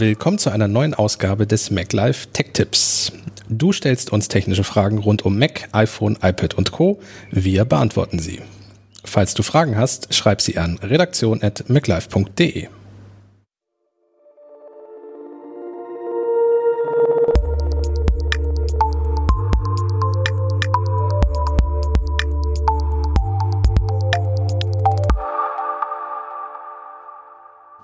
Willkommen 0.00 0.38
zu 0.38 0.50
einer 0.50 0.68
neuen 0.68 0.94
Ausgabe 0.94 1.44
des 1.44 1.72
MacLife 1.72 2.28
Tech 2.32 2.50
Tips. 2.52 3.10
Du 3.48 3.72
stellst 3.72 4.12
uns 4.12 4.28
technische 4.28 4.62
Fragen 4.62 4.98
rund 4.98 5.24
um 5.24 5.36
Mac, 5.36 5.68
iPhone, 5.72 6.16
iPad 6.22 6.54
und 6.54 6.70
Co. 6.70 7.00
Wir 7.32 7.64
beantworten 7.64 8.20
sie. 8.20 8.40
Falls 9.02 9.34
du 9.34 9.42
Fragen 9.42 9.76
hast, 9.76 10.14
schreib 10.14 10.40
sie 10.40 10.56
an 10.56 10.78
redaktion.maclife.de. 10.78 12.68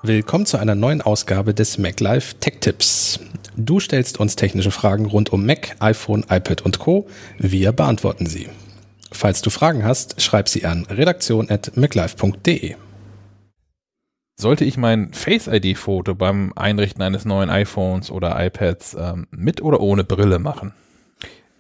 Willkommen 0.07 0.45
zu 0.45 0.59
einer 0.59 0.75
neuen 0.75 1.01
Ausgabe 1.01 1.55
des 1.55 1.79
MacLife 1.79 2.35
Tech 2.39 2.59
Tips. 2.61 3.21
Du 3.57 3.81
stellst 3.81 4.21
uns 4.21 4.37
technische 4.37 4.71
Fragen 4.71 5.07
rund 5.07 5.33
um 5.33 5.47
Mac, 5.47 5.77
iPhone, 5.81 6.27
iPad 6.29 6.61
und 6.61 6.79
Co. 6.79 7.07
Wir 7.39 7.73
beantworten 7.73 8.27
sie. 8.27 8.51
Falls 9.13 9.41
du 9.41 9.49
Fragen 9.49 9.83
hast, 9.83 10.21
schreib 10.21 10.51
sie 10.51 10.67
an 10.67 10.85
redaktion.maclife.de. 10.91 12.75
Sollte 14.39 14.67
ich 14.67 14.77
mein 14.77 15.11
Face-ID-Foto 15.15 16.15
beim 16.15 16.53
Einrichten 16.55 17.01
eines 17.01 17.25
neuen 17.25 17.49
iPhones 17.49 18.11
oder 18.11 18.39
iPads 18.45 18.99
ähm, 19.01 19.27
mit 19.31 19.63
oder 19.63 19.81
ohne 19.81 20.05
Brille 20.05 20.39
machen? 20.39 20.75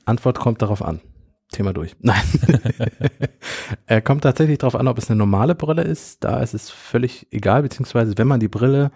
Antwort 0.04 0.38
kommt 0.38 0.60
darauf 0.60 0.82
an. 0.82 1.01
Thema 1.50 1.73
durch. 1.73 1.96
Nein. 2.00 2.23
er 3.87 4.00
kommt 4.02 4.23
tatsächlich 4.23 4.59
darauf 4.59 4.74
an, 4.74 4.88
ob 4.88 4.98
es 4.98 5.09
eine 5.09 5.18
normale 5.18 5.54
Brille 5.54 5.82
ist. 5.82 6.24
Da 6.24 6.40
ist 6.40 6.54
es 6.54 6.70
völlig 6.70 7.26
egal, 7.30 7.62
beziehungsweise 7.62 8.16
wenn 8.16 8.26
man 8.26 8.40
die 8.40 8.48
Brille, 8.48 8.90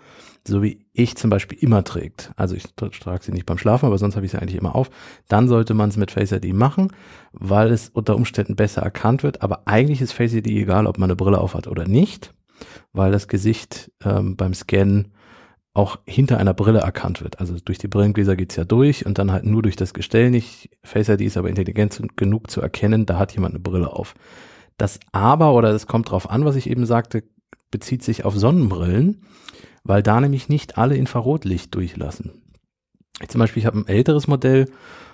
so 0.47 0.63
wie 0.63 0.87
ich 0.93 1.17
zum 1.17 1.31
Beispiel 1.31 1.59
immer 1.59 1.85
trägt, 1.85 2.33
also 2.37 2.55
ich 2.55 2.75
trage 2.75 3.25
sie 3.25 3.33
nicht 3.33 3.47
beim 3.47 3.59
Schlafen, 3.59 3.87
aber 3.87 3.99
sonst 3.99 4.17
habe 4.17 4.27
ich 4.27 4.33
sie 4.33 4.39
eigentlich 4.39 4.59
immer 4.59 4.75
auf, 4.75 4.91
dann 5.29 5.49
sollte 5.49 5.75
man 5.75 5.91
es 5.91 5.97
mit 5.97 6.11
Face 6.11 6.33
ID 6.33 6.53
machen, 6.55 6.93
weil 7.33 7.71
es 7.71 7.89
unter 7.91 8.17
Umständen 8.17 8.57
besser 8.57 8.83
erkannt 8.83 9.23
wird. 9.23 9.43
Aber 9.43 9.63
eigentlich 9.67 10.01
ist 10.01 10.13
Face 10.13 10.35
ID 10.35 10.47
egal, 10.49 10.87
ob 10.87 10.99
man 10.99 11.11
eine 11.11 11.17
Brille 11.17 11.39
auf 11.39 11.55
hat 11.55 11.67
oder 11.67 11.87
nicht, 11.87 12.35
weil 12.93 13.13
das 13.13 13.29
Gesicht 13.29 13.93
ähm, 14.05 14.37
beim 14.37 14.55
Scannen 14.55 15.13
auch 15.75 15.99
hinter 16.07 16.39
einer 16.39 16.55
Brille 16.55 16.81
erkannt 16.81 17.23
wird. 17.23 17.41
Also 17.41 17.57
durch 17.65 17.79
die 17.79 17.89
Brillengläser 17.89 18.37
geht's 18.37 18.57
ja 18.57 18.65
durch 18.65 19.07
und 19.07 19.19
dann 19.19 19.31
halt 19.31 19.45
nur 19.45 19.63
durch 19.63 19.77
das 19.77 19.95
Gestell 19.95 20.31
nicht. 20.31 20.71
Face 20.83 21.09
ID 21.09 21.21
ist 21.21 21.37
aber 21.37 21.49
intelligent 21.49 22.17
genug 22.17 22.51
zu 22.51 22.61
erkennen, 22.61 23.07
da 23.07 23.19
hat 23.19 23.33
jemand 23.33 23.55
eine 23.55 23.61
Brille 23.61 23.93
auf. 23.93 24.15
Das 24.77 24.99
aber, 25.13 25.55
oder 25.55 25.71
es 25.71 25.87
kommt 25.87 26.11
drauf 26.11 26.31
an, 26.31 26.45
was 26.45 26.57
ich 26.57 26.69
eben 26.71 26.87
sagte, 26.87 27.25
bezieht 27.71 28.03
sich 28.03 28.25
auf 28.25 28.37
Sonnenbrillen, 28.37 29.23
weil 29.85 30.03
da 30.03 30.21
nämlich 30.21 30.49
nicht 30.49 30.79
alle 30.79 30.97
Infrarotlicht 30.97 31.75
durchlassen. 31.75 32.43
Zum 33.27 33.41
Beispiel, 33.41 33.61
ich 33.61 33.67
habe 33.67 33.79
ein 33.79 33.89
älteres 33.89 34.29
Modell 34.29 34.67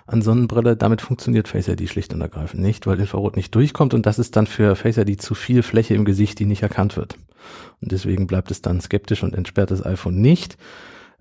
an 0.06 0.20
Sonnenbrille, 0.20 0.76
damit 0.76 1.00
funktioniert 1.00 1.48
Face 1.48 1.68
ID 1.68 1.88
schlicht 1.88 2.12
und 2.12 2.20
ergreifend 2.20 2.62
nicht, 2.62 2.86
weil 2.86 3.00
Infrarot 3.00 3.36
nicht 3.36 3.54
durchkommt 3.54 3.94
und 3.94 4.04
das 4.04 4.18
ist 4.18 4.36
dann 4.36 4.46
für 4.46 4.76
Face 4.76 4.98
ID 4.98 5.20
zu 5.22 5.34
viel 5.34 5.62
Fläche 5.62 5.94
im 5.94 6.04
Gesicht, 6.04 6.38
die 6.38 6.44
nicht 6.44 6.62
erkannt 6.62 6.96
wird. 6.96 7.16
Und 7.80 7.92
deswegen 7.92 8.26
bleibt 8.26 8.50
es 8.50 8.60
dann 8.60 8.80
skeptisch 8.80 9.22
und 9.22 9.34
entsperrt 9.34 9.70
das 9.70 9.84
iPhone 9.84 10.20
nicht. 10.20 10.58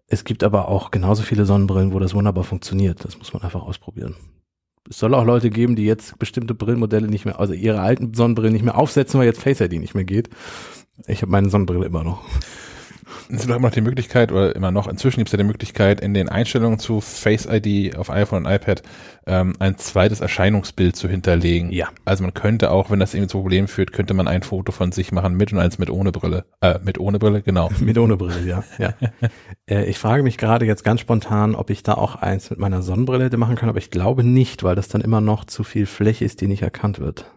Es 0.07 0.25
gibt 0.25 0.43
aber 0.43 0.67
auch 0.67 0.91
genauso 0.91 1.23
viele 1.23 1.45
Sonnenbrillen, 1.45 1.93
wo 1.93 1.99
das 1.99 2.13
wunderbar 2.13 2.43
funktioniert. 2.43 3.05
Das 3.05 3.17
muss 3.17 3.31
man 3.31 3.41
einfach 3.41 3.63
ausprobieren. 3.63 4.15
Es 4.89 4.99
soll 4.99 5.13
auch 5.13 5.25
Leute 5.25 5.49
geben, 5.49 5.77
die 5.77 5.85
jetzt 5.85 6.19
bestimmte 6.19 6.53
Brillenmodelle 6.53 7.07
nicht 7.07 7.23
mehr, 7.23 7.39
also 7.39 7.53
ihre 7.53 7.79
alten 7.79 8.13
Sonnenbrillen 8.13 8.51
nicht 8.51 8.65
mehr 8.65 8.77
aufsetzen, 8.77 9.17
weil 9.17 9.27
jetzt 9.27 9.41
Face 9.41 9.61
ID 9.61 9.79
nicht 9.79 9.95
mehr 9.95 10.03
geht. 10.03 10.29
Ich 11.07 11.21
habe 11.21 11.31
meine 11.31 11.49
Sonnenbrille 11.49 11.85
immer 11.85 12.03
noch. 12.03 12.21
Es 13.29 13.41
gibt 13.41 13.45
immer 13.45 13.59
noch 13.59 13.71
die 13.71 13.81
Möglichkeit, 13.81 14.31
oder 14.31 14.55
immer 14.55 14.71
noch, 14.71 14.87
inzwischen 14.87 15.19
gibt 15.19 15.29
es 15.29 15.31
ja 15.33 15.37
die 15.37 15.43
Möglichkeit, 15.43 16.01
in 16.01 16.13
den 16.13 16.29
Einstellungen 16.29 16.79
zu 16.79 17.01
Face 17.01 17.47
ID 17.49 17.95
auf 17.97 18.09
iPhone 18.09 18.45
und 18.45 18.51
iPad 18.51 18.83
ähm, 19.25 19.53
ein 19.59 19.77
zweites 19.77 20.21
Erscheinungsbild 20.21 20.95
zu 20.95 21.07
hinterlegen. 21.07 21.71
Ja. 21.71 21.89
Also 22.05 22.23
man 22.23 22.33
könnte 22.33 22.71
auch, 22.71 22.91
wenn 22.91 22.99
das 22.99 23.13
irgendwie 23.13 23.29
zu 23.29 23.39
Problemen 23.39 23.67
führt, 23.67 23.93
könnte 23.93 24.13
man 24.13 24.27
ein 24.27 24.43
Foto 24.43 24.71
von 24.71 24.91
sich 24.91 25.11
machen 25.11 25.35
mit 25.35 25.53
und 25.53 25.59
eins 25.59 25.79
mit 25.79 25.89
ohne 25.89 26.11
Brille. 26.11 26.45
Äh, 26.61 26.79
mit 26.83 26.99
ohne 26.99 27.19
Brille, 27.19 27.41
genau. 27.41 27.69
mit 27.79 27.97
ohne 27.97 28.17
Brille, 28.17 28.45
ja. 28.45 28.63
ja. 28.77 28.93
äh, 29.69 29.85
ich 29.85 29.99
frage 29.99 30.23
mich 30.23 30.37
gerade 30.37 30.65
jetzt 30.65 30.83
ganz 30.83 31.01
spontan, 31.01 31.55
ob 31.55 31.69
ich 31.69 31.83
da 31.83 31.93
auch 31.93 32.15
eins 32.15 32.49
mit 32.49 32.59
meiner 32.59 32.81
Sonnenbrille 32.81 33.25
hätte 33.25 33.37
machen 33.37 33.55
können, 33.55 33.69
aber 33.69 33.79
ich 33.79 33.91
glaube 33.91 34.23
nicht, 34.23 34.63
weil 34.63 34.75
das 34.75 34.87
dann 34.87 35.01
immer 35.01 35.21
noch 35.21 35.45
zu 35.45 35.63
viel 35.63 35.85
Fläche 35.85 36.25
ist, 36.25 36.41
die 36.41 36.47
nicht 36.47 36.61
erkannt 36.61 36.99
wird. 36.99 37.31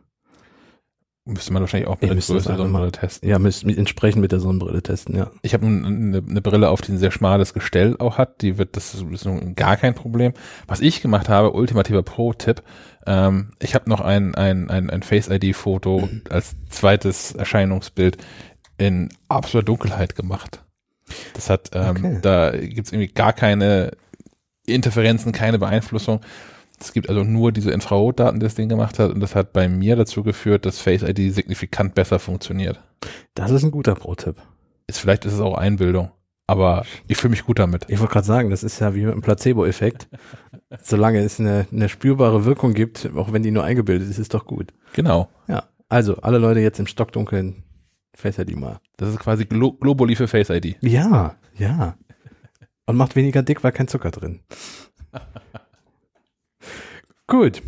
Müsste 1.29 1.53
man 1.53 1.61
wahrscheinlich 1.61 1.89
auch 1.89 2.01
mit 2.01 2.13
der 2.13 2.21
Sonnenbrille 2.21 2.93
testen. 2.93 3.29
Ja, 3.29 3.41
müsst, 3.41 3.65
entsprechend 3.65 4.23
mit 4.23 4.31
der 4.31 4.39
Sonnenbrille 4.39 4.81
testen, 4.81 5.17
ja. 5.17 5.33
Ich 5.43 5.55
habe 5.55 5.67
eine, 5.67 6.23
eine 6.25 6.41
Brille 6.41 6.71
auf, 6.71 6.83
die 6.83 6.93
ein 6.93 6.99
sehr 6.99 7.11
schmales 7.11 7.53
Gestell 7.53 7.97
auch 7.99 8.17
hat. 8.17 8.43
Die 8.43 8.59
wird, 8.59 8.77
das 8.77 8.95
ist 8.95 9.29
gar 9.57 9.77
kein 9.77 9.97
Problem. 9.97 10.35
Was 10.69 10.81
ich 10.81 11.03
gemacht 11.03 11.29
habe, 11.29 11.51
ultimativer 11.51 12.05
Pro-Tipp, 12.05 12.63
ähm, 13.07 13.51
ich 13.59 13.75
habe 13.75 13.91
noch 13.91 14.01
ein, 14.01 14.37
ein, 14.37 14.71
ein, 14.71 14.89
ein 14.89 15.03
Face-ID-Foto 15.03 16.09
als 16.31 16.55
zweites 16.69 17.33
Erscheinungsbild 17.33 18.19
in 18.79 19.09
absoluter 19.27 19.67
Dunkelheit 19.67 20.15
gemacht. 20.15 20.65
Das 21.35 21.51
hat, 21.51 21.71
ähm, 21.73 21.97
okay. 21.97 22.19
da 22.23 22.51
gibt's 22.53 22.93
irgendwie 22.93 23.13
gar 23.13 23.33
keine 23.33 23.97
Interferenzen, 24.65 25.33
keine 25.33 25.59
Beeinflussung. 25.59 26.21
Es 26.79 26.93
gibt 26.93 27.09
also 27.09 27.25
nur 27.25 27.53
diese 27.53 27.71
Infrarotdaten, 27.71 28.39
die 28.39 28.45
das 28.45 28.55
Ding 28.55 28.69
gemacht 28.69 28.99
hat 28.99 29.11
und 29.11 29.21
das 29.21 29.35
hat 29.35 29.53
bei 29.53 29.69
mir 29.69 29.97
dazu 29.97 30.23
geführt, 30.23 30.67
dass 30.67 30.79
Face 30.79 31.03
ID 31.03 31.33
signifikant 31.33 31.95
besser 31.95 32.19
funktioniert. 32.19 32.81
Das 33.35 33.51
ist 33.51 33.63
ein 33.63 33.71
guter 33.71 33.95
Pro-Tipp. 33.95 34.37
Ist, 34.87 34.99
vielleicht 34.99 35.25
ist 35.25 35.33
es 35.33 35.41
auch 35.41 35.57
Einbildung, 35.57 36.11
aber 36.47 36.85
ich 37.09 37.17
fühle 37.17 37.31
mich 37.31 37.45
gut 37.45 37.59
damit. 37.59 37.87
Ich 37.89 37.99
wollte 37.99 38.13
gerade 38.13 38.27
sagen, 38.27 38.51
das 38.51 38.63
ist 38.63 38.79
ja 38.81 38.95
wie 38.95 39.03
mit 39.03 39.13
einem 39.13 39.23
Placebo-Effekt. 39.23 40.09
Solange 40.83 41.21
es 41.21 41.41
eine, 41.41 41.67
eine 41.73 41.89
spürbare 41.89 42.45
Wirkung 42.45 42.75
gibt, 42.75 43.09
auch 43.17 43.33
wenn 43.33 43.43
die 43.43 43.51
nur 43.51 43.65
eingebildet 43.65 44.09
ist, 44.09 44.19
ist 44.19 44.35
doch 44.35 44.45
gut. 44.45 44.73
Genau. 44.93 45.29
Ja, 45.49 45.65
also 45.89 46.17
alle 46.19 46.39
Leute 46.39 46.61
jetzt 46.61 46.79
im 46.79 46.87
Stockdunkeln 46.87 47.65
Face 48.15 48.39
ID 48.39 48.57
mal. 48.57 48.81
Das 48.97 49.11
ist 49.11 49.19
quasi 49.19 49.45
Glo 49.45 49.73
Globuli 49.73 50.17
für 50.17 50.29
Face 50.29 50.51
ID. 50.51 50.77
Ja, 50.81 51.37
ja. 51.57 51.97
Und 52.87 52.97
macht 52.97 53.17
weniger 53.17 53.43
dick, 53.43 53.65
weil 53.65 53.73
kein 53.73 53.89
Zucker 53.89 54.11
drin. 54.11 54.41
Gut. 57.29 57.61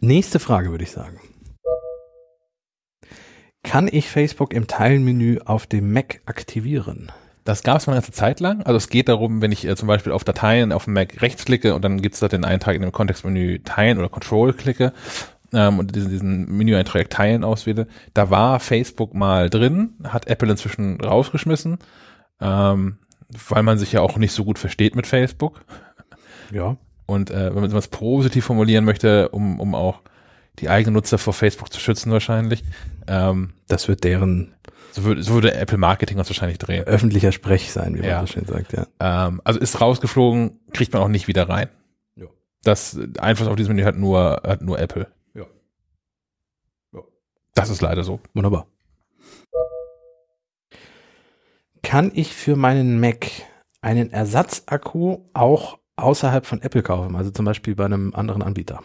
Nächste 0.00 0.38
Frage 0.38 0.70
würde 0.70 0.84
ich 0.84 0.92
sagen. 0.92 1.18
Kann 3.64 3.88
ich 3.90 4.08
Facebook 4.08 4.54
im 4.54 4.68
Teilenmenü 4.68 5.40
auf 5.44 5.66
dem 5.66 5.92
Mac 5.92 6.20
aktivieren? 6.26 7.10
Das 7.44 7.64
gab 7.64 7.78
es 7.78 7.86
mal 7.86 7.94
eine 7.94 8.02
ganze 8.02 8.12
Zeit 8.12 8.38
lang. 8.38 8.62
Also 8.62 8.76
es 8.76 8.88
geht 8.88 9.08
darum, 9.08 9.42
wenn 9.42 9.50
ich 9.50 9.66
äh, 9.66 9.74
zum 9.74 9.88
Beispiel 9.88 10.12
auf 10.12 10.22
Dateien 10.22 10.70
auf 10.70 10.84
dem 10.84 10.92
Mac 10.92 11.20
rechts 11.20 11.44
klicke 11.44 11.74
und 11.74 11.82
dann 11.82 12.00
gibt 12.00 12.14
es 12.14 12.20
da 12.20 12.28
den 12.28 12.44
Eintrag 12.44 12.76
in 12.76 12.82
dem 12.82 12.92
Kontextmenü 12.92 13.58
Teilen 13.64 13.98
oder 13.98 14.08
Control 14.08 14.52
klicke 14.52 14.92
ähm, 15.52 15.80
und 15.80 15.96
diesen, 15.96 16.10
diesen 16.10 16.56
Menüeintrag 16.56 17.10
Teilen 17.10 17.42
auswähle. 17.42 17.88
Da 18.14 18.30
war 18.30 18.60
Facebook 18.60 19.12
mal 19.12 19.50
drin, 19.50 19.94
hat 20.04 20.28
Apple 20.28 20.50
inzwischen 20.50 21.00
rausgeschmissen, 21.00 21.78
ähm, 22.40 22.98
weil 23.48 23.64
man 23.64 23.78
sich 23.78 23.90
ja 23.90 24.02
auch 24.02 24.18
nicht 24.18 24.32
so 24.32 24.44
gut 24.44 24.58
versteht 24.58 24.94
mit 24.94 25.08
Facebook. 25.08 25.64
Ja. 26.52 26.76
Und 27.08 27.30
äh, 27.30 27.54
wenn 27.54 27.62
man 27.62 27.74
es 27.74 27.88
positiv 27.88 28.44
formulieren 28.44 28.84
möchte, 28.84 29.30
um, 29.30 29.60
um 29.60 29.74
auch 29.74 30.02
die 30.58 30.68
eigenen 30.68 30.92
Nutzer 30.92 31.16
vor 31.16 31.32
Facebook 31.32 31.72
zu 31.72 31.80
schützen 31.80 32.12
wahrscheinlich. 32.12 32.62
Ähm, 33.06 33.54
das 33.66 33.88
wird 33.88 34.04
deren 34.04 34.54
so 34.92 35.04
würde, 35.04 35.22
so 35.22 35.32
würde 35.32 35.54
Apple 35.54 35.78
Marketing 35.78 36.18
uns 36.18 36.28
wahrscheinlich 36.28 36.58
drehen. 36.58 36.84
Öffentlicher 36.84 37.32
Sprech 37.32 37.72
sein, 37.72 37.94
wie 37.94 38.00
man 38.00 38.10
ja. 38.10 38.20
so 38.20 38.26
schön 38.26 38.44
sagt, 38.44 38.74
ja. 38.74 38.86
Ähm, 39.00 39.40
also 39.42 39.58
ist 39.58 39.80
rausgeflogen, 39.80 40.60
kriegt 40.74 40.92
man 40.92 41.00
auch 41.00 41.08
nicht 41.08 41.28
wieder 41.28 41.48
rein. 41.48 41.70
Ja. 42.14 42.26
Das 42.62 42.98
Einfluss 43.18 43.48
auf 43.48 43.56
dieses 43.56 43.68
Menü 43.68 43.84
hat 43.84 43.96
nur, 43.96 44.42
hat 44.44 44.60
nur 44.60 44.78
Apple. 44.78 45.06
Ja. 45.34 45.46
ja. 46.92 47.00
Das 47.54 47.70
ist 47.70 47.80
leider 47.80 48.04
so. 48.04 48.20
Wunderbar. 48.34 48.66
Kann 51.82 52.10
ich 52.14 52.34
für 52.34 52.56
meinen 52.56 53.00
Mac 53.00 53.30
einen 53.80 54.10
Ersatzakku 54.10 55.20
auch 55.32 55.78
außerhalb 55.98 56.46
von 56.46 56.62
Apple 56.62 56.82
kaufen, 56.82 57.16
also 57.16 57.30
zum 57.30 57.44
Beispiel 57.44 57.74
bei 57.74 57.84
einem 57.84 58.14
anderen 58.14 58.42
Anbieter? 58.42 58.80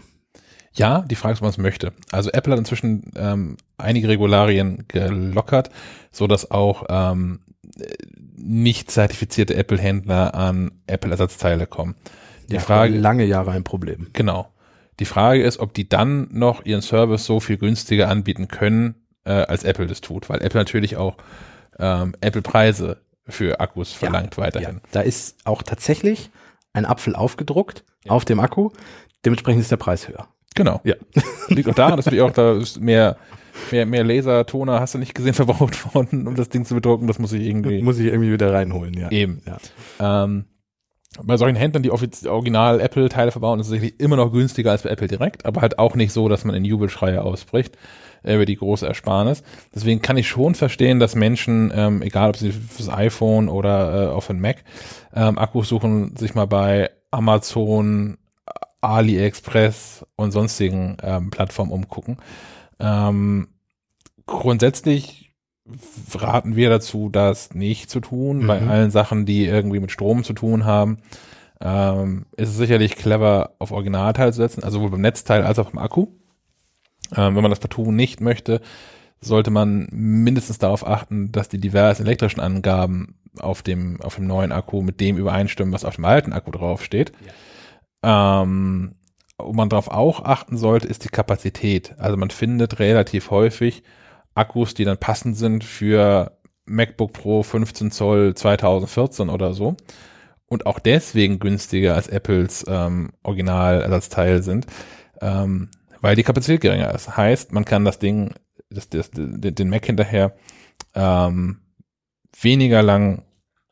Ja, 0.73 1.01
die 1.01 1.15
Frage 1.15 1.33
ist, 1.33 1.39
ob 1.39 1.43
man 1.43 1.51
es 1.51 1.57
möchte. 1.57 1.93
Also 2.11 2.31
Apple 2.31 2.53
hat 2.53 2.59
inzwischen 2.59 3.11
ähm, 3.15 3.57
einige 3.77 4.07
Regularien 4.07 4.85
gelockert, 4.87 5.69
so 6.11 6.25
dass 6.25 6.49
auch 6.49 6.85
ähm, 6.89 7.41
nicht 8.35 8.89
zertifizierte 8.89 9.55
Apple-Händler 9.55 10.33
an 10.33 10.71
Apple-Ersatzteile 10.87 11.67
kommen. 11.67 11.95
Die 12.49 12.55
ja, 12.55 12.59
Frage 12.59 12.97
lange 12.97 13.25
Jahre 13.25 13.51
ein 13.51 13.63
Problem. 13.63 14.07
Genau. 14.13 14.49
Die 14.99 15.05
Frage 15.05 15.43
ist, 15.43 15.59
ob 15.59 15.73
die 15.73 15.87
dann 15.87 16.27
noch 16.31 16.65
ihren 16.65 16.81
Service 16.81 17.25
so 17.25 17.39
viel 17.39 17.57
günstiger 17.57 18.09
anbieten 18.09 18.47
können, 18.47 18.95
äh, 19.25 19.31
als 19.31 19.63
Apple 19.63 19.87
das 19.87 20.01
tut, 20.01 20.29
weil 20.29 20.41
Apple 20.41 20.59
natürlich 20.59 20.97
auch 20.97 21.15
ähm, 21.79 22.15
Apple-Preise 22.21 22.97
für 23.27 23.59
Akkus 23.59 23.93
verlangt 23.93 24.35
ja, 24.37 24.43
weiterhin. 24.43 24.75
Ja. 24.75 24.81
Da 24.91 25.01
ist 25.01 25.37
auch 25.45 25.63
tatsächlich 25.63 26.29
ein 26.73 26.85
Apfel 26.85 27.15
aufgedruckt 27.15 27.83
ja. 28.05 28.11
auf 28.11 28.25
dem 28.25 28.39
Akku. 28.39 28.71
Dementsprechend 29.25 29.61
ist 29.61 29.71
der 29.71 29.77
Preis 29.77 30.07
höher. 30.07 30.27
Genau. 30.55 30.81
Ja. 30.83 30.95
Liegt 31.47 31.69
auch 31.69 31.75
daran, 31.75 31.97
dass 31.97 32.05
natürlich 32.05 32.23
auch 32.23 32.31
da 32.31 32.53
ist 32.53 32.79
mehr 32.79 33.17
mehr, 33.71 33.85
mehr 33.85 34.03
Lasertoner 34.03 34.79
hast 34.79 34.93
du 34.93 34.97
nicht 34.97 35.15
gesehen 35.15 35.33
verbraucht 35.33 35.93
worden, 35.93 36.27
um 36.27 36.35
das 36.35 36.49
Ding 36.49 36.65
zu 36.65 36.75
bedrucken. 36.75 37.07
Das 37.07 37.19
muss 37.19 37.33
ich 37.33 37.43
irgendwie. 37.43 37.81
Muss 37.81 37.99
ich 37.99 38.07
irgendwie 38.07 38.31
wieder 38.31 38.53
reinholen, 38.53 38.93
ja. 38.93 39.09
Eben. 39.11 39.41
Ja. 39.45 40.23
Ähm, 40.23 40.45
bei 41.21 41.37
solchen 41.37 41.55
Händlern, 41.55 41.83
die 41.83 41.91
original 41.91 42.79
Apple-Teile 42.79 43.31
verbauen, 43.31 43.59
ist 43.59 43.67
es 43.67 43.71
sicherlich 43.71 43.99
immer 43.99 44.15
noch 44.15 44.31
günstiger 44.31 44.71
als 44.71 44.83
bei 44.83 44.89
Apple 44.89 45.07
direkt, 45.07 45.45
aber 45.45 45.61
halt 45.61 45.77
auch 45.77 45.95
nicht 45.95 46.11
so, 46.11 46.27
dass 46.27 46.43
man 46.43 46.55
in 46.55 46.65
Jubelschreie 46.65 47.21
ausbricht 47.21 47.77
äh, 48.23 48.35
über 48.35 48.45
die 48.45 48.55
große 48.55 48.87
Ersparnis. 48.87 49.43
Deswegen 49.73 50.01
kann 50.01 50.17
ich 50.17 50.27
schon 50.27 50.55
verstehen, 50.55 50.99
dass 50.99 51.15
Menschen, 51.15 51.71
ähm, 51.75 52.01
egal 52.01 52.29
ob 52.29 52.37
sie 52.37 52.51
fürs 52.51 52.89
iPhone 52.89 53.49
oder 53.49 54.09
äh, 54.09 54.11
auf 54.11 54.27
den 54.27 54.39
Mac, 54.39 54.63
ähm, 55.13 55.37
Akkus 55.37 55.69
suchen, 55.69 56.15
sich 56.15 56.33
mal 56.33 56.47
bei 56.47 56.89
Amazon, 57.11 58.17
AliExpress 58.81 60.05
und 60.15 60.31
sonstigen 60.31 60.97
ähm, 61.01 61.29
Plattformen 61.29 61.71
umgucken. 61.71 62.17
Ähm, 62.79 63.49
grundsätzlich 64.25 65.32
raten 66.15 66.55
wir 66.55 66.69
dazu, 66.69 67.09
das 67.09 67.53
nicht 67.53 67.89
zu 67.89 67.99
tun. 67.99 68.47
Bei 68.47 68.59
Mhm. 68.59 68.69
allen 68.69 68.91
Sachen, 68.91 69.25
die 69.25 69.45
irgendwie 69.45 69.79
mit 69.79 69.91
Strom 69.91 70.23
zu 70.23 70.33
tun 70.33 70.65
haben, 70.65 70.97
ähm, 71.61 72.25
ist 72.35 72.49
es 72.49 72.57
sicherlich 72.57 72.95
clever, 72.97 73.51
auf 73.59 73.71
Originalteil 73.71 74.33
zu 74.33 74.37
setzen, 74.37 74.63
also 74.63 74.77
sowohl 74.79 74.91
beim 74.91 75.01
Netzteil 75.01 75.43
als 75.43 75.59
auch 75.59 75.69
beim 75.71 75.81
Akku. 75.83 76.07
Ähm, 77.15 77.35
wenn 77.35 77.41
man 77.43 77.49
das 77.51 77.59
partout 77.59 77.91
nicht 77.91 78.19
möchte, 78.21 78.59
sollte 79.21 79.51
man 79.51 79.87
mindestens 79.91 80.57
darauf 80.57 80.85
achten, 80.85 81.31
dass 81.31 81.47
die 81.47 81.59
diversen 81.59 82.03
elektrischen 82.05 82.41
Angaben 82.41 83.15
auf 83.39 83.61
dem, 83.61 84.01
auf 84.01 84.15
dem 84.15 84.27
neuen 84.27 84.51
Akku 84.51 84.81
mit 84.81 84.99
dem 84.99 85.17
übereinstimmen, 85.17 85.73
was 85.73 85.85
auf 85.85 85.95
dem 85.95 86.05
alten 86.05 86.33
Akku 86.33 86.51
draufsteht. 86.51 87.13
Ähm, 88.03 88.95
wo 89.37 89.53
man 89.53 89.69
darauf 89.69 89.87
auch 89.87 90.23
achten 90.25 90.57
sollte, 90.57 90.87
ist 90.87 91.03
die 91.05 91.09
Kapazität. 91.09 91.95
Also 91.97 92.17
man 92.17 92.29
findet 92.29 92.79
relativ 92.79 93.31
häufig 93.31 93.83
Akkus, 94.35 94.73
die 94.73 94.85
dann 94.85 94.97
passend 94.97 95.37
sind 95.37 95.63
für 95.63 96.37
MacBook 96.65 97.13
Pro 97.13 97.43
15 97.43 97.91
Zoll 97.91 98.35
2014 98.35 99.29
oder 99.29 99.53
so. 99.53 99.75
Und 100.47 100.65
auch 100.65 100.79
deswegen 100.79 101.39
günstiger 101.39 101.95
als 101.95 102.07
Apples 102.07 102.65
ähm, 102.67 103.11
Originalersatzteil 103.23 104.43
sind, 104.43 104.67
ähm, 105.21 105.69
weil 106.01 106.15
die 106.15 106.23
Kapazität 106.23 106.61
geringer 106.61 106.93
ist. 106.93 107.17
Heißt, 107.17 107.53
man 107.53 107.65
kann 107.65 107.85
das 107.85 107.97
Ding, 107.99 108.33
das, 108.69 108.89
das, 108.89 109.09
den 109.13 109.69
Mac 109.69 109.85
hinterher 109.85 110.35
ähm, 110.93 111.61
weniger 112.39 112.83
lang 112.83 113.23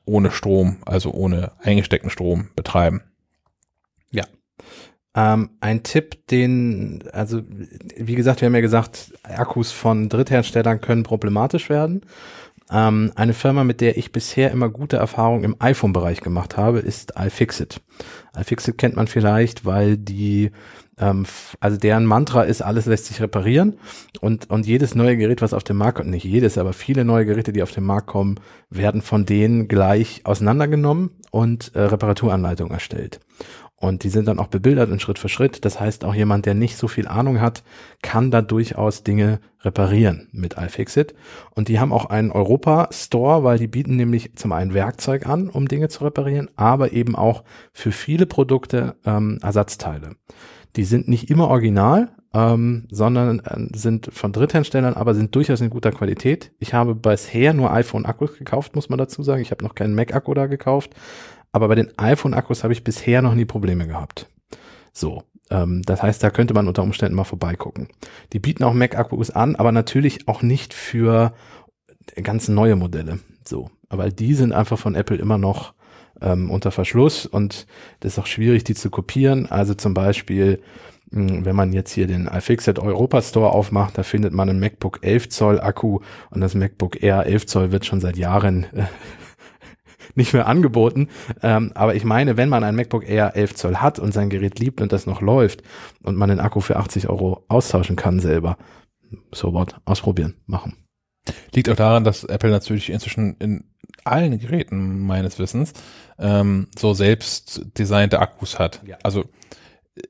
ohne 0.05 0.31
Strom, 0.31 0.77
also 0.85 1.11
ohne 1.11 1.51
eingesteckten 1.59 2.09
Strom 2.09 2.49
betreiben. 2.55 3.03
Ähm, 5.13 5.49
ein 5.59 5.83
Tipp, 5.83 6.27
den, 6.27 7.03
also 7.11 7.41
wie 7.97 8.15
gesagt, 8.15 8.41
wir 8.41 8.45
haben 8.45 8.55
ja 8.55 8.61
gesagt, 8.61 9.13
Akkus 9.23 9.71
von 9.71 10.07
Drittherstellern 10.07 10.79
können 10.79 11.03
problematisch 11.03 11.69
werden. 11.69 12.01
Ähm, 12.71 13.11
eine 13.15 13.33
Firma, 13.33 13.65
mit 13.65 13.81
der 13.81 13.97
ich 13.97 14.13
bisher 14.13 14.51
immer 14.51 14.69
gute 14.69 14.95
Erfahrungen 14.95 15.43
im 15.43 15.55
iPhone-Bereich 15.59 16.21
gemacht 16.21 16.55
habe, 16.55 16.79
ist 16.79 17.13
iFixit. 17.19 17.81
iFixit 18.37 18.77
kennt 18.77 18.95
man 18.95 19.07
vielleicht, 19.07 19.65
weil 19.65 19.97
die, 19.97 20.51
ähm, 20.97 21.25
also 21.59 21.75
deren 21.75 22.05
Mantra 22.05 22.43
ist, 22.43 22.61
alles 22.61 22.85
lässt 22.85 23.07
sich 23.07 23.21
reparieren 23.21 23.77
und, 24.21 24.49
und 24.49 24.65
jedes 24.65 24.95
neue 24.95 25.17
Gerät, 25.17 25.41
was 25.41 25.53
auf 25.53 25.65
den 25.65 25.75
Markt 25.75 25.97
kommt, 25.97 26.09
nicht 26.09 26.23
jedes, 26.23 26.57
aber 26.57 26.71
viele 26.71 27.03
neue 27.03 27.25
Geräte, 27.25 27.51
die 27.51 27.63
auf 27.63 27.71
den 27.71 27.83
Markt 27.83 28.07
kommen, 28.07 28.39
werden 28.69 29.01
von 29.01 29.25
denen 29.25 29.67
gleich 29.67 30.21
auseinandergenommen 30.23 31.11
und 31.31 31.75
äh, 31.75 31.81
Reparaturanleitungen 31.81 32.71
erstellt. 32.71 33.19
Und 33.81 34.03
die 34.03 34.09
sind 34.09 34.27
dann 34.27 34.37
auch 34.37 34.47
bebildert 34.47 34.91
in 34.91 34.99
Schritt 34.99 35.17
für 35.17 35.27
Schritt. 35.27 35.65
Das 35.65 35.79
heißt, 35.79 36.05
auch 36.05 36.13
jemand, 36.13 36.45
der 36.45 36.53
nicht 36.53 36.77
so 36.77 36.87
viel 36.87 37.07
Ahnung 37.07 37.41
hat, 37.41 37.63
kann 38.03 38.29
da 38.29 38.43
durchaus 38.43 39.03
Dinge 39.03 39.39
reparieren 39.61 40.29
mit 40.31 40.55
iFixit. 40.55 41.15
Und 41.55 41.67
die 41.67 41.79
haben 41.79 41.91
auch 41.91 42.05
einen 42.05 42.31
Europa-Store, 42.31 43.43
weil 43.43 43.57
die 43.57 43.67
bieten 43.67 43.95
nämlich 43.95 44.35
zum 44.35 44.51
einen 44.51 44.75
Werkzeug 44.75 45.25
an, 45.25 45.49
um 45.49 45.67
Dinge 45.67 45.89
zu 45.89 46.03
reparieren, 46.03 46.49
aber 46.55 46.93
eben 46.93 47.15
auch 47.15 47.43
für 47.73 47.91
viele 47.91 48.27
Produkte 48.27 48.97
ähm, 49.03 49.39
Ersatzteile. 49.41 50.11
Die 50.75 50.83
sind 50.83 51.07
nicht 51.07 51.31
immer 51.31 51.47
original, 51.47 52.11
ähm, 52.35 52.87
sondern 52.91 53.39
äh, 53.39 53.75
sind 53.75 54.09
von 54.13 54.31
Drittherstellern, 54.31 54.93
aber 54.93 55.15
sind 55.15 55.33
durchaus 55.33 55.59
in 55.59 55.71
guter 55.71 55.91
Qualität. 55.91 56.51
Ich 56.59 56.75
habe 56.75 56.93
bisher 56.93 57.53
nur 57.53 57.73
iPhone-Akkus 57.73 58.37
gekauft, 58.37 58.75
muss 58.75 58.89
man 58.89 58.99
dazu 58.99 59.23
sagen. 59.23 59.41
Ich 59.41 59.49
habe 59.49 59.63
noch 59.63 59.73
keinen 59.73 59.95
Mac-Akku 59.95 60.35
da 60.35 60.45
gekauft. 60.45 60.91
Aber 61.51 61.68
bei 61.68 61.75
den 61.75 61.98
iPhone-Akkus 61.98 62.63
habe 62.63 62.74
ich 62.74 62.83
bisher 62.83 63.21
noch 63.21 63.36
nie 63.36 63.45
Probleme 63.45 63.88
gehabt. 63.88 64.30
So, 64.94 65.24
ähm, 65.50 65.81
das 65.83 66.01
heißt, 66.01 66.24
da 66.24 66.30
könnte 66.30 66.53
man 66.53 66.68
unter 66.68 66.83
Umständen 66.83 67.15
mal 67.15 67.24
vorbeigucken. 67.24 67.89
Die 68.33 68.39
bieten 68.39 68.63
auch 68.63 68.74
Mac-Akkus 68.74 69.31
an, 69.31 69.56
aber 69.56 69.71
natürlich 69.71 70.27
auch 70.27 70.42
nicht 70.42 70.74
für 70.74 71.33
ganz 72.21 72.48
neue 72.48 72.75
Modelle. 72.75 73.19
So, 73.45 73.69
aber 73.89 74.09
die 74.09 74.33
sind 74.33 74.53
einfach 74.53 74.80
von 74.80 74.95
Apple 74.95 75.18
immer 75.18 75.38
noch 75.38 75.74
ähm, 76.21 76.50
unter 76.50 76.71
Verschluss 76.71 77.25
und 77.25 77.68
das 78.00 78.13
ist 78.13 78.19
auch 78.19 78.27
schwierig, 78.27 78.63
die 78.63 78.75
zu 78.75 78.89
kopieren. 78.89 79.48
Also 79.48 79.74
zum 79.74 79.94
Beispiel, 79.94 80.62
mh, 81.09 81.45
wenn 81.45 81.56
man 81.56 81.74
jetzt 81.74 81.92
hier 81.92 82.07
den 82.07 82.27
iFixit 82.27 82.80
Europa 82.80 83.21
Store 83.21 83.51
aufmacht, 83.51 83.98
da 83.98 84.03
findet 84.03 84.33
man 84.33 84.50
einen 84.50 84.59
MacBook 84.59 85.00
11 85.01 85.30
Zoll 85.30 85.59
Akku 85.59 86.00
und 86.30 86.42
das 86.42 86.56
MacBook 86.56 87.01
Air 87.01 87.25
11 87.25 87.48
Zoll 87.48 87.71
wird 87.71 87.86
schon 87.86 88.01
seit 88.01 88.18
Jahren 88.18 88.65
äh, 88.74 88.83
nicht 90.15 90.33
mehr 90.33 90.47
angeboten. 90.47 91.09
Ähm, 91.41 91.71
aber 91.75 91.95
ich 91.95 92.03
meine, 92.03 92.37
wenn 92.37 92.49
man 92.49 92.63
ein 92.63 92.75
MacBook 92.75 93.07
Air 93.07 93.35
11 93.35 93.55
Zoll 93.55 93.77
hat 93.77 93.99
und 93.99 94.13
sein 94.13 94.29
Gerät 94.29 94.59
liebt 94.59 94.81
und 94.81 94.91
das 94.91 95.05
noch 95.05 95.21
läuft 95.21 95.63
und 96.03 96.15
man 96.15 96.29
den 96.29 96.39
Akku 96.39 96.61
für 96.61 96.77
80 96.77 97.09
Euro 97.09 97.43
austauschen 97.47 97.95
kann 97.95 98.19
selber, 98.19 98.57
so 99.31 99.53
what, 99.53 99.75
ausprobieren, 99.85 100.35
machen. 100.45 100.75
Liegt 101.53 101.69
auch 101.69 101.75
daran, 101.75 102.03
dass 102.03 102.23
Apple 102.23 102.49
natürlich 102.49 102.89
inzwischen 102.89 103.35
in 103.37 103.63
allen 104.03 104.39
Geräten 104.39 104.99
meines 105.05 105.37
Wissens 105.37 105.73
ähm, 106.17 106.67
so 106.77 106.93
selbst 106.93 107.65
designte 107.77 108.19
Akkus 108.19 108.57
hat. 108.57 108.81
Ja. 108.85 108.97
Also 109.03 109.25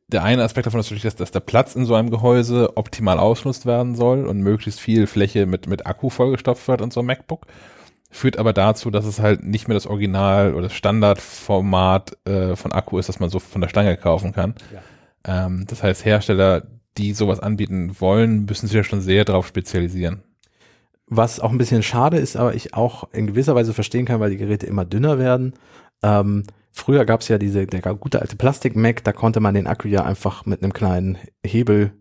der 0.08 0.24
eine 0.24 0.44
Aspekt 0.44 0.68
davon 0.68 0.80
ist 0.80 0.88
natürlich, 0.88 1.04
dass, 1.04 1.16
dass 1.16 1.32
der 1.32 1.40
Platz 1.40 1.76
in 1.76 1.86
so 1.86 1.96
einem 1.96 2.12
Gehäuse 2.12 2.78
optimal 2.78 3.18
ausgenutzt 3.18 3.66
werden 3.66 3.96
soll 3.96 4.26
und 4.28 4.42
möglichst 4.42 4.80
viel 4.80 5.08
Fläche 5.08 5.46
mit, 5.46 5.68
mit 5.68 5.86
Akku 5.86 6.10
vollgestopft 6.10 6.68
wird 6.68 6.82
in 6.82 6.92
so 6.92 7.00
einem 7.00 7.08
MacBook. 7.08 7.48
Führt 8.14 8.38
aber 8.38 8.52
dazu, 8.52 8.92
dass 8.92 9.06
es 9.06 9.22
halt 9.22 9.44
nicht 9.44 9.70
mehr 9.70 9.76
das 9.76 9.88
Original 9.88 10.54
oder 10.54 10.64
das 10.64 10.74
Standardformat 10.74 12.18
äh, 12.28 12.56
von 12.58 12.74
Akku 12.74 13.00
ist, 13.00 13.08
das 13.08 13.22
man 13.22 13.30
so 13.30 13.40
von 13.40 13.62
der 13.62 13.70
Stange 13.70 13.96
kaufen 13.96 14.34
kann. 14.34 14.54
Ähm, 15.24 15.66
das 15.68 15.82
heißt, 15.82 16.04
Hersteller, 16.04 16.68
die 16.98 17.14
sowas 17.14 17.40
anbieten 17.40 17.96
wollen, 18.00 18.46
müssen 18.46 18.68
sich 18.68 18.76
ja 18.76 18.84
schon 18.84 19.00
sehr 19.00 19.24
darauf 19.24 19.48
spezialisieren. 19.48 20.24
Was 21.08 21.40
auch 21.40 21.52
ein 21.52 21.58
bisschen 21.58 21.84
schade 21.84 22.18
ist, 22.18 22.36
aber 22.36 22.54
ich 22.54 22.74
auch 22.74 23.12
in 23.14 23.28
gewisser 23.28 23.56
Weise 23.56 23.74
verstehen 23.74 24.06
kann, 24.06 24.20
weil 24.20 24.32
die 24.32 24.38
Geräte 24.38 24.66
immer 24.66 24.84
dünner 24.84 25.18
werden. 25.18 25.54
Ähm, 26.04 26.44
früher 26.72 27.06
gab 27.06 27.22
es 27.22 27.30
ja 27.30 27.38
diese, 27.38 27.66
der 27.66 27.82
gute 27.96 28.22
alte 28.22 28.36
Plastik-Mac, 28.36 29.06
da 29.06 29.14
konnte 29.14 29.40
man 29.40 29.56
den 29.56 29.68
Akku 29.68 29.88
ja 29.88 30.04
einfach 30.04 30.46
mit 30.46 30.64
einem 30.64 30.74
kleinen 30.74 31.18
Hebel 31.46 31.94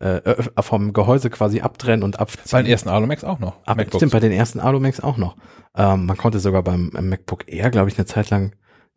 äh, 0.00 0.34
vom 0.60 0.92
Gehäuse 0.92 1.30
quasi 1.30 1.60
abtrennen 1.60 2.02
und 2.02 2.18
abziehen. 2.18 2.42
Bei 2.50 2.62
den 2.62 2.70
ersten 2.70 2.88
Alumax 2.88 3.24
auch 3.24 3.38
noch. 3.38 3.64
MacBooks. 3.66 3.96
stimmt, 3.96 4.12
bei 4.12 4.20
den 4.20 4.32
ersten 4.32 4.60
Alumacs 4.60 5.00
auch 5.00 5.16
noch. 5.16 5.36
Ähm, 5.76 6.06
man 6.06 6.16
konnte 6.16 6.40
sogar 6.40 6.62
beim 6.62 6.90
MacBook 6.92 7.44
Air, 7.46 7.70
glaube 7.70 7.88
ich, 7.88 7.96
eine 7.98 8.06
Zeit 8.06 8.30
lang 8.30 8.52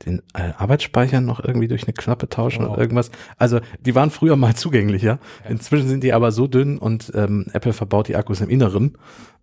den 0.06 0.22
äh, 0.34 0.51
Arbeitsspeicher 0.58 1.22
noch 1.22 1.44
irgendwie 1.44 1.68
durch 1.68 1.84
eine 1.84 1.94
Klappe 1.94 2.30
tauschen 2.30 2.66
Wow. 2.66 2.74
oder 2.74 2.82
irgendwas. 2.82 3.12
Also 3.38 3.60
die 3.80 3.96
waren 3.96 4.12
früher 4.12 4.36
mal 4.36 4.56
zugänglicher. 4.56 5.20
Inzwischen 5.48 5.88
sind 5.88 6.04
die 6.04 6.13
aber 6.13 6.32
so 6.32 6.48
dünn 6.48 6.77
und 6.77 7.12
ähm, 7.16 7.48
Apple 7.54 7.74
verbaut 7.74 8.08
die 8.08 8.16
Akkus 8.16 8.42
im 8.42 8.50
Inneren. 8.50 8.98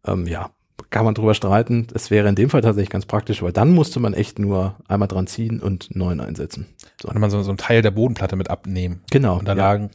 Ähm, 0.06 0.26
ja, 0.26 0.50
kann 0.90 1.04
man 1.04 1.14
drüber 1.14 1.34
streiten. 1.34 1.88
Es 1.92 2.10
wäre 2.10 2.28
in 2.28 2.34
dem 2.34 2.50
Fall 2.50 2.60
tatsächlich 2.60 2.90
ganz 2.90 3.06
praktisch, 3.06 3.42
weil 3.42 3.52
dann 3.52 3.72
musste 3.72 3.98
man 4.00 4.14
echt 4.14 4.38
nur 4.38 4.76
einmal 4.86 5.08
dran 5.08 5.26
ziehen 5.26 5.60
und 5.60 5.94
neuen 5.96 6.20
einsetzen. 6.20 6.66
So. 7.00 7.08
Konnte 7.08 7.20
man 7.20 7.30
so, 7.30 7.42
so 7.42 7.50
einen 7.50 7.58
Teil 7.58 7.82
der 7.82 7.90
Bodenplatte 7.90 8.36
mit 8.36 8.50
abnehmen. 8.50 9.02
Genau. 9.10 9.38
Und 9.38 9.48
da 9.48 9.52
ja. 9.52 9.58
lagen, 9.58 9.90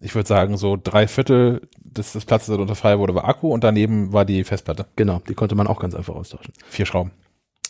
ich 0.00 0.14
würde 0.14 0.26
sagen, 0.26 0.56
so 0.56 0.78
drei 0.82 1.06
Viertel 1.06 1.68
des, 1.78 2.12
des 2.12 2.24
Platzes, 2.24 2.46
der 2.46 2.56
darunter 2.56 2.74
frei 2.74 2.98
wurde, 2.98 3.14
war 3.14 3.28
Akku 3.28 3.52
und 3.52 3.62
daneben 3.64 4.12
war 4.12 4.24
die 4.24 4.44
Festplatte. 4.44 4.86
Genau, 4.96 5.20
die 5.28 5.34
konnte 5.34 5.54
man 5.54 5.66
auch 5.66 5.78
ganz 5.78 5.94
einfach 5.94 6.14
austauschen. 6.14 6.54
Vier 6.68 6.86
Schrauben. 6.86 7.12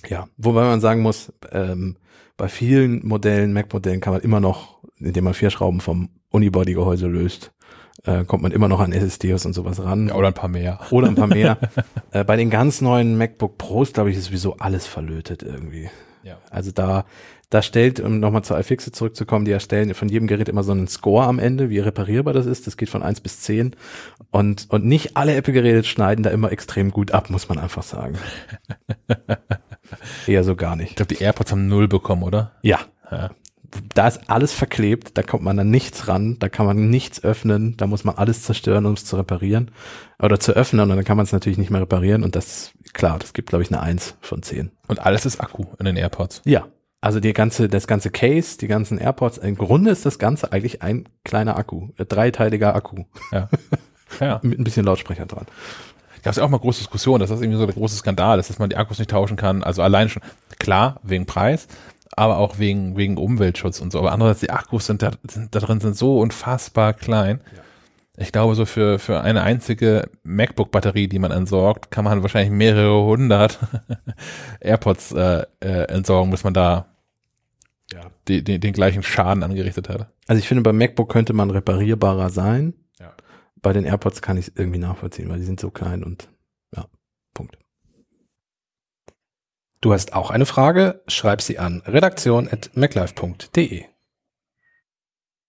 Ja, 0.09 0.29
wobei 0.37 0.63
man 0.63 0.81
sagen 0.81 1.03
muss, 1.03 1.33
ähm, 1.53 1.97
bei 2.37 2.49
vielen 2.49 3.07
Modellen, 3.07 3.53
Mac-Modellen 3.53 4.01
kann 4.01 4.15
man 4.15 4.23
immer 4.23 4.41
noch, 4.41 4.79
indem 4.99 5.25
man 5.25 5.35
vier 5.35 5.51
Schrauben 5.51 5.81
vom 5.81 6.09
Unibody-Gehäuse 6.31 7.07
löst, 7.07 7.53
äh, 8.05 8.25
kommt 8.25 8.43
man 8.43 8.53
immer 8.53 8.69
noch 8.69 8.81
an 8.81 8.93
SSDs 8.93 9.45
und 9.45 9.53
sowas 9.53 9.83
ran. 9.83 10.09
Ja, 10.09 10.15
oder 10.15 10.29
ein 10.29 10.35
paar 10.35 10.49
mehr. 10.49 10.81
Oder 10.91 11.09
ein 11.09 11.17
paar 11.17 11.27
mehr. 11.27 11.59
äh, 12.13 12.25
bei 12.25 12.37
den 12.37 12.49
ganz 12.49 12.81
neuen 12.81 13.19
MacBook 13.19 13.59
Pros, 13.59 13.93
glaube 13.93 14.11
ich, 14.11 14.17
ist 14.17 14.27
sowieso 14.27 14.57
alles 14.57 14.87
verlötet 14.87 15.43
irgendwie. 15.43 15.91
Ja. 16.23 16.39
Also 16.50 16.71
da, 16.71 17.05
da 17.49 17.62
stellt, 17.62 18.00
um 18.00 18.21
nochmal 18.21 18.43
zur 18.45 18.59
iFixit 18.59 18.95
zurückzukommen, 18.95 19.45
die 19.45 19.53
erstellen 19.53 19.95
von 19.95 20.09
jedem 20.09 20.27
Gerät 20.29 20.49
immer 20.49 20.62
so 20.62 20.73
einen 20.73 20.87
Score 20.89 21.27
am 21.27 21.39
Ende, 21.39 21.71
wie 21.71 21.79
reparierbar 21.79 22.33
das 22.35 22.47
ist. 22.47 22.67
Das 22.67 22.77
geht 22.77 22.91
von 22.91 23.03
eins 23.03 23.21
bis 23.21 23.41
zehn 23.41 23.75
Und, 24.31 24.67
und 24.71 24.85
nicht 24.85 25.17
alle 25.17 25.35
Apple-Geräte 25.35 25.85
schneiden 25.85 26.23
da 26.23 26.31
immer 26.31 26.53
extrem 26.53 26.91
gut 26.91 27.12
ab, 27.12 27.31
muss 27.31 27.49
man 27.49 27.59
einfach 27.59 27.83
sagen. 27.83 28.19
Eher 30.27 30.45
so 30.45 30.55
gar 30.57 30.75
Ich 30.75 30.79
nicht. 30.81 30.97
glaube, 30.97 31.15
die 31.15 31.23
AirPods 31.23 31.53
haben 31.53 31.69
null 31.69 31.89
bekommen, 31.89 32.23
oder? 32.23 32.53
Ja. 32.62 32.81
Ja. 33.11 33.31
Da 33.95 34.09
ist 34.09 34.29
alles 34.29 34.53
verklebt, 34.53 35.17
da 35.17 35.23
kommt 35.23 35.43
man 35.43 35.59
an 35.59 35.71
nichts 35.71 36.09
ran, 36.09 36.39
da 36.39 36.49
kann 36.49 36.67
man 36.67 36.91
nichts 36.91 37.23
öffnen, 37.23 37.77
da 37.77 37.87
muss 37.87 38.05
man 38.05 38.17
alles 38.17 38.43
zerstören, 38.43 38.87
um 38.87 38.95
es 38.95 39.05
zu 39.05 39.17
reparieren 39.17 39.71
oder 40.21 40.41
zu 40.41 40.53
öffnen 40.53 40.91
und 40.91 40.97
dann 40.97 41.05
kann 41.05 41.17
man 41.17 41.25
es 41.25 41.33
natürlich 41.33 41.59
nicht 41.59 41.71
mehr 41.71 41.81
reparieren 41.81 42.25
und 42.25 42.37
das, 42.37 42.73
klar, 42.93 43.19
das 43.19 43.33
gibt 43.33 43.50
glaube 43.50 43.62
ich 43.62 43.71
eine 43.71 43.81
Eins 43.81 44.17
von 44.21 44.43
zehn. 44.43 44.71
Und 44.89 45.00
alles 45.00 45.27
ist 45.27 45.41
Akku 45.41 45.67
in 45.79 45.85
den 45.85 45.97
AirPods. 45.97 46.43
Ja, 46.45 46.67
also 47.00 47.19
die 47.19 47.33
ganze, 47.33 47.69
das 47.69 47.87
ganze 47.87 48.11
Case, 48.11 48.59
die 48.59 48.67
ganzen 48.67 48.99
AirPods, 48.99 49.39
im 49.39 49.57
Grunde 49.57 49.91
ist 49.91 50.05
das 50.05 50.19
Ganze 50.19 50.53
eigentlich 50.53 50.83
ein 50.83 51.09
kleiner 51.25 51.57
Akku, 51.57 51.89
ein 51.97 52.07
dreiteiliger 52.09 52.75
Akku. 52.75 53.05
Ja. 53.33 53.49
ja. 54.21 54.41
Mit 54.43 54.59
ein 54.59 54.65
bisschen 54.65 54.85
Lautsprecher 54.85 55.25
dran. 55.25 55.47
gab 56.23 56.33
es 56.33 56.37
ja 56.37 56.45
auch 56.45 56.50
mal 56.50 56.59
große 56.59 56.81
Diskussionen, 56.81 57.21
dass 57.21 57.31
das 57.31 57.41
irgendwie 57.41 57.59
so 57.59 57.65
der 57.65 57.75
große 57.75 57.97
Skandal 57.97 58.39
ist, 58.39 58.50
dass 58.50 58.59
man 58.59 58.69
die 58.69 58.77
Akkus 58.77 58.99
nicht 58.99 59.11
tauschen 59.11 59.39
kann. 59.39 59.62
Also 59.62 59.81
allein 59.81 60.11
schon, 60.11 60.23
klar, 60.59 61.00
wegen 61.03 61.25
Preis, 61.25 61.69
aber 62.17 62.38
auch 62.38 62.59
wegen, 62.59 62.97
wegen 62.97 63.17
Umweltschutz 63.17 63.81
und 63.81 63.93
so. 63.93 63.99
Aber 63.99 64.12
andererseits, 64.12 64.40
die 64.40 64.50
Akkus 64.50 64.87
sind 64.87 65.02
da, 65.02 65.12
sind, 65.29 65.55
da 65.55 65.61
drin 65.61 65.81
sind 65.81 65.97
so 65.97 66.19
unfassbar 66.19 66.93
klein. 66.93 67.40
Ja. 67.55 67.62
Ich 68.17 68.33
glaube, 68.33 68.55
so 68.55 68.67
für, 68.67 68.99
für 68.99 69.23
eine 69.23 69.43
einzige 69.43 70.11
MacBook-Batterie, 70.25 71.09
die 71.09 71.19
man 71.19 71.31
entsorgt, 71.31 71.90
kann 71.90 72.05
man 72.05 72.23
wahrscheinlich 72.23 72.52
mehrere 72.52 73.02
hundert 73.05 73.59
AirPods 74.61 75.12
äh, 75.12 75.47
äh, 75.61 75.85
entsorgen, 75.85 76.31
bis 76.31 76.45
man 76.45 76.52
da 76.52 76.95
ja. 77.93 78.11
die, 78.29 78.45
die, 78.45 78.59
den 78.59 78.73
gleichen 78.73 79.02
Schaden 79.02 79.43
angerichtet 79.43 79.88
hat. 79.88 80.09
Also 80.26 80.38
ich 80.38 80.49
finde, 80.49 80.62
beim 80.62 80.76
MacBook 80.76 81.11
könnte 81.11 81.33
man 81.33 81.50
reparierbarer 81.50 82.29
sein. 82.29 82.75
Ja. 82.99 83.14
Bei 83.62 83.73
den 83.73 83.85
AirPods 83.85 84.21
kann 84.21 84.37
ich 84.37 84.49
es 84.49 84.52
irgendwie 84.55 84.79
nachvollziehen, 84.79 85.29
weil 85.29 85.38
die 85.38 85.47
sind 85.47 85.61
so 85.61 85.71
klein 85.71 86.05
und 86.05 86.29
ja, 86.76 86.85
Punkt. 87.33 87.57
Du 89.83 89.93
hast 89.95 90.13
auch 90.13 90.31
eine 90.31 90.45
Frage? 90.45 91.03
Schreib 91.07 91.41
sie 91.41 91.59
an 91.59 91.83
redaktion.maclife.de. 91.87 93.85